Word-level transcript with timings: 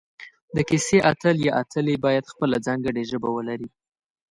د 0.55 0.57
کیسې 0.69 0.97
اتل 1.11 1.35
یا 1.47 1.53
اتلې 1.61 1.95
باید 2.05 2.31
خپله 2.31 2.55
ځانګړي 2.67 3.03
ژبه 3.11 3.29
ولري 3.35 3.69